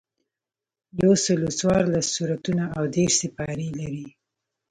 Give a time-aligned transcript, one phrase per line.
[1.01, 4.07] یوسلو څوارلس سورتونه او دېرش سپارې لري.